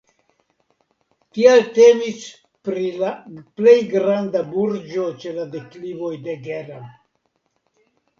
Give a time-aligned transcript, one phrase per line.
[1.37, 2.23] Tial temis
[2.67, 3.11] pri la
[3.59, 6.81] plej granda burgo ĉe la deklivoj de Gera.